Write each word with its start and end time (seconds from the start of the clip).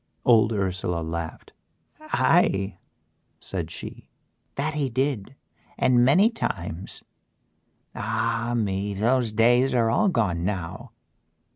Old 0.25 0.51
Ursela 0.51 1.03
laughed. 1.03 1.53
"Aye," 1.99 2.79
said 3.39 3.69
she, 3.69 4.09
"that 4.55 4.73
he 4.73 4.89
did 4.89 5.35
and 5.77 6.03
many 6.03 6.31
times. 6.31 7.03
Ah! 7.93 8.55
me, 8.57 8.95
those 8.95 9.31
day's 9.31 9.75
are 9.75 9.91
all 9.91 10.09
gone 10.09 10.43
now." 10.43 10.89